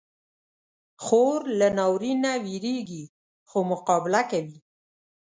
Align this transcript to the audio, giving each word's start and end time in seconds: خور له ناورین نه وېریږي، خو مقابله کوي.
خور 1.03 1.39
له 1.59 1.67
ناورین 1.77 2.17
نه 2.25 2.33
وېریږي، 2.45 3.03
خو 3.49 3.57
مقابله 3.71 4.21
کوي. 4.31 4.57